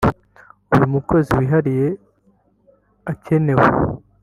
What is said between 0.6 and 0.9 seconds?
uyu